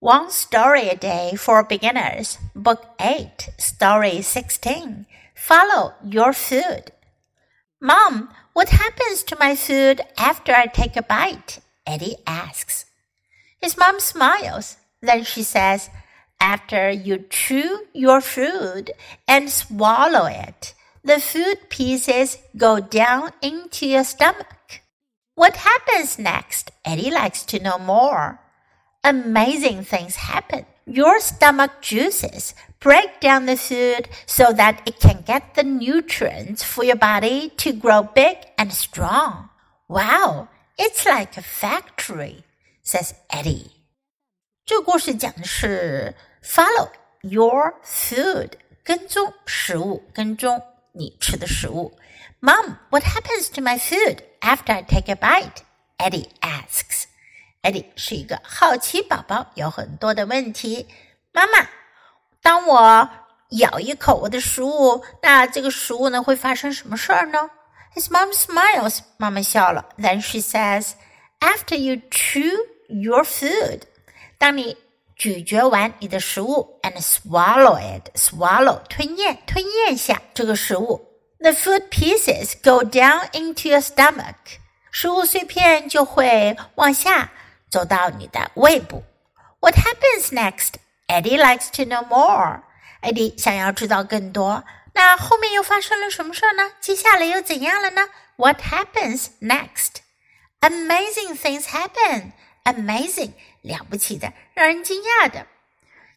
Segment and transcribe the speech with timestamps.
[0.00, 5.06] One Story a Day for Beginners, Book 8, Story 16.
[5.34, 6.92] Follow Your Food.
[7.80, 11.58] Mom, what happens to my food after I take a bite?
[11.84, 12.84] Eddie asks.
[13.60, 14.76] His mom smiles.
[15.02, 15.90] Then she says,
[16.40, 18.92] After you chew your food
[19.26, 24.82] and swallow it, the food pieces go down into your stomach.
[25.34, 26.70] What happens next?
[26.84, 28.38] Eddie likes to know more
[29.07, 30.65] amazing things happen.
[30.85, 36.83] Your stomach juices break down the food so that it can get the nutrients for
[36.83, 39.49] your body to grow big and strong.
[39.87, 42.43] Wow, it's like a factory,
[42.83, 43.71] says Eddie.
[44.65, 46.89] 这个故事讲的是 follow
[47.21, 48.51] your food，
[48.83, 50.61] 跟踪食物，跟踪
[50.93, 51.97] 你吃的食物。
[52.41, 55.63] Mom, what happens to my food after I take a bite?
[55.97, 56.96] Eddie asks.
[57.62, 60.86] 艾迪是一个好奇宝宝，有很多的问题。
[61.32, 61.68] 妈妈，
[62.40, 63.08] 当我
[63.50, 67.50] 咬一口我的食物，那这个食物呢会发生什么事儿呢
[67.94, 69.86] ？His mom smiles，妈妈笑了。
[69.98, 72.56] Then she says，After you chew
[72.88, 73.82] your food，
[74.38, 74.76] 当你
[75.16, 81.08] 咀嚼完你的食物，and swallow it，swallow 吞咽吞咽下这个食物
[81.40, 84.34] ，the food pieces go down into your stomach，
[84.92, 87.32] 食物碎片就会往下。
[87.69, 89.03] 走到你的胃部。
[89.59, 90.73] What happens next?
[91.07, 92.63] Eddie likes to know more.
[93.01, 94.63] Eddie 想要知道更多。
[94.93, 96.71] 那后面又发生了什么事儿呢？
[96.79, 98.09] 接下来又怎样了呢？
[98.35, 100.01] What happens next?
[100.61, 102.31] Amazing things happen.
[102.63, 103.31] Amazing，
[103.61, 105.47] 了不起的，让人惊讶的。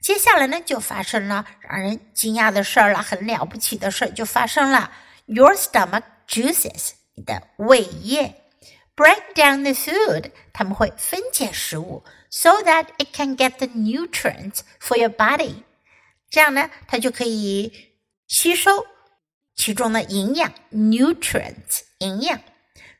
[0.00, 4.90] 接下来呢，就发生了让人惊讶的事儿了，很了不起的事儿就发生了。
[5.26, 8.42] Your stomach juices，你的胃液。
[8.96, 15.62] break down the food，他们会分解食物，so that it can get the nutrients for your body。
[16.30, 17.92] 这样呢，它就可以
[18.28, 18.86] 吸收
[19.54, 22.40] 其中的营养 nutrients 营养。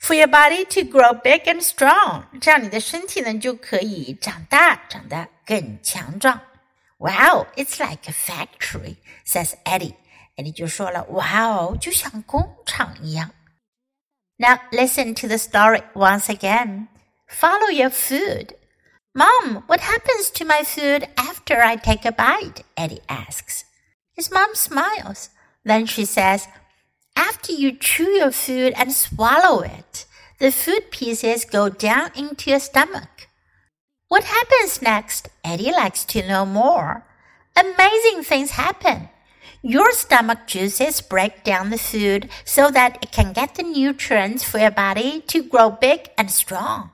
[0.00, 6.41] For your body to grow big and strong，这样你的身体呢就可以长大，长得更强壮。
[6.99, 9.95] Wow, it's like a factory, says Eddie.
[10.37, 13.31] Eddie 就说了，哇哦，就像工厂一样。
[14.40, 16.90] Now listen to the story once again.
[17.28, 18.53] Follow your food.
[19.16, 22.64] Mom, what happens to my food after I take a bite?
[22.75, 23.66] Eddie asks.
[24.14, 25.30] His mom smiles.
[25.64, 26.48] Then she says,
[27.16, 30.06] After you chew your food and swallow it,
[30.40, 33.28] the food pieces go down into your stomach.
[34.08, 35.30] What happens next?
[35.44, 37.06] Eddie likes to know more.
[37.58, 39.09] Amazing things happen.
[39.62, 44.59] Your stomach juices break down the food so that it can get the nutrients for
[44.59, 46.91] your body to grow big and strong.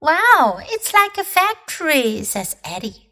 [0.00, 3.09] Wow, it's like a factory, says Eddie.